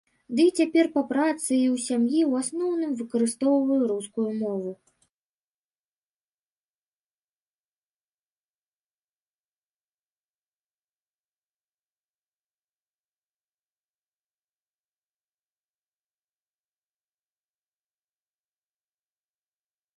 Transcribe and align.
Дый 0.37 0.47
цяпер 0.61 0.85
па 0.95 1.01
працы 1.11 1.47
і 1.47 1.65
ў 1.73 1.81
сям'і 1.87 2.21
ў 2.29 2.31
асноўным 2.45 2.91
выкарыстоўваю 3.01 3.77
рускую 3.91 4.25
мову. 4.39 4.73